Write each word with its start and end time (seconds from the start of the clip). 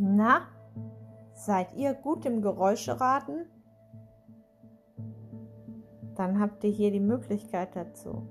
Na, 0.00 0.48
seid 1.32 1.74
ihr 1.74 1.94
gut 1.94 2.24
im 2.24 2.42
Geräuscheraten? 2.42 3.46
Dann 6.16 6.40
habt 6.40 6.64
ihr 6.64 6.70
hier 6.70 6.90
die 6.90 6.98
Möglichkeit 6.98 7.76
dazu. 7.76 8.26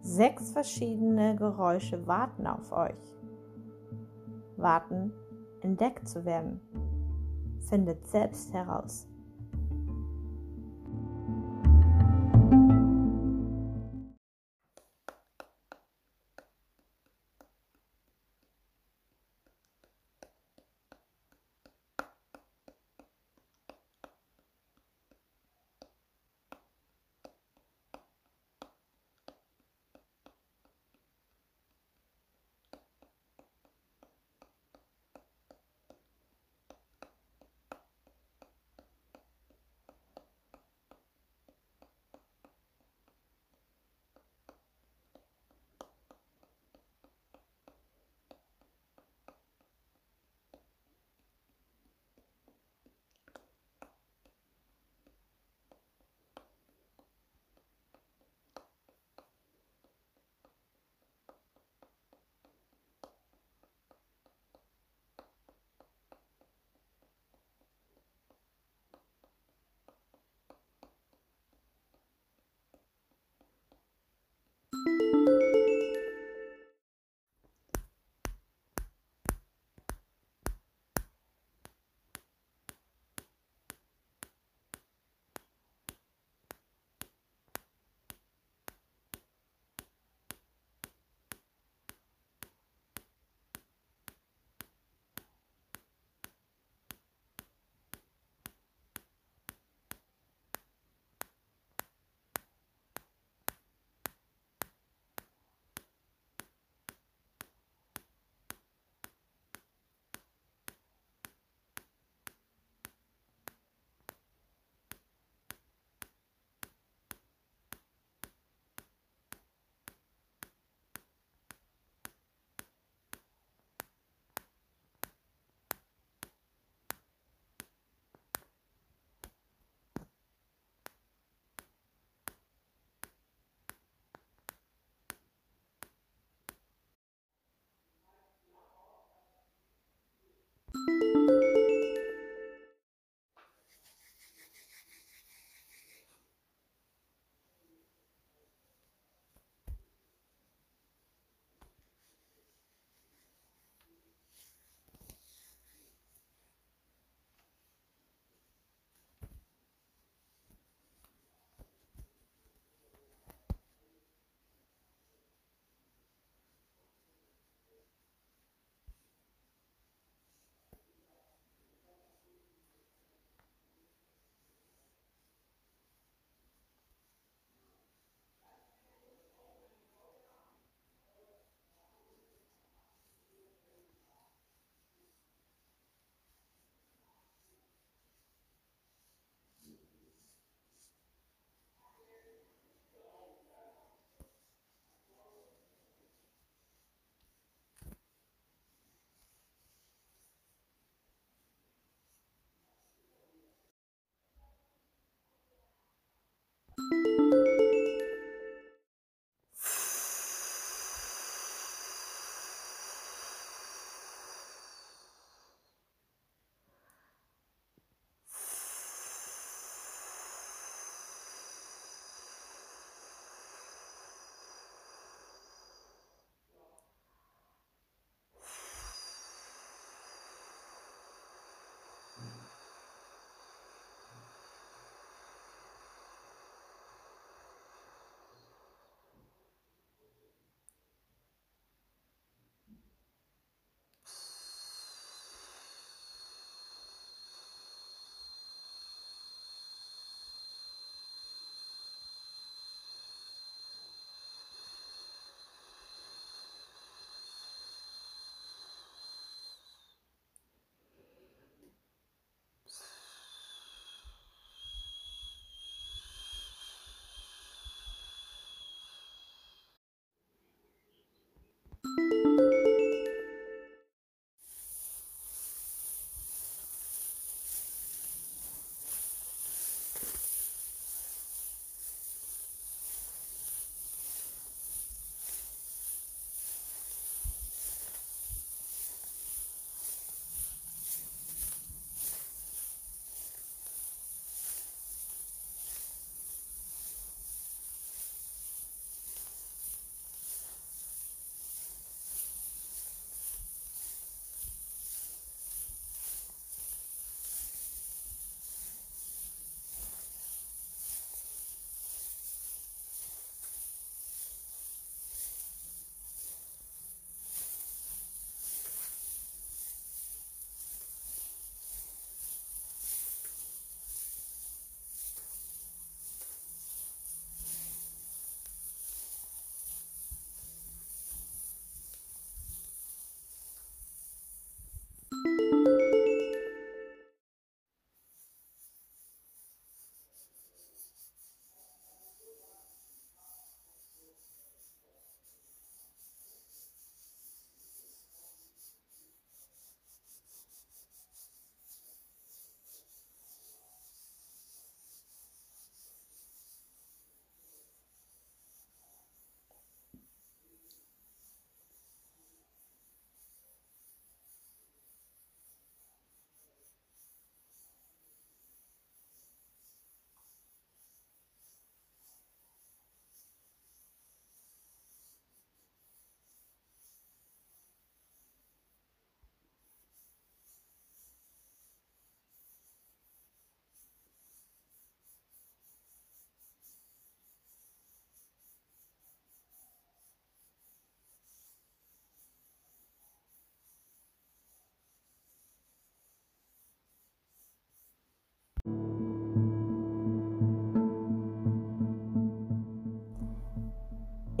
Sechs 0.00 0.52
verschiedene 0.52 1.34
Geräusche 1.34 2.06
warten 2.06 2.46
auf 2.46 2.72
euch. 2.72 3.16
Warten, 4.56 5.12
entdeckt 5.62 6.08
zu 6.08 6.24
werden. 6.24 6.60
Findet 7.68 8.06
selbst 8.06 8.52
heraus. 8.52 9.09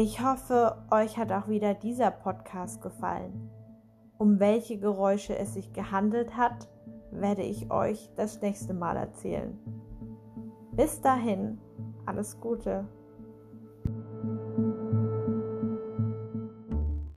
Ich 0.00 0.22
hoffe, 0.22 0.76
euch 0.92 1.18
hat 1.18 1.32
auch 1.32 1.48
wieder 1.48 1.74
dieser 1.74 2.12
Podcast 2.12 2.80
gefallen. 2.80 3.50
Um 4.16 4.38
welche 4.38 4.78
Geräusche 4.78 5.36
es 5.36 5.54
sich 5.54 5.72
gehandelt 5.72 6.36
hat, 6.36 6.68
werde 7.10 7.42
ich 7.42 7.72
euch 7.72 8.08
das 8.14 8.40
nächste 8.40 8.74
Mal 8.74 8.96
erzählen. 8.96 9.58
Bis 10.70 11.00
dahin, 11.00 11.58
alles 12.06 12.38
Gute. 12.38 12.86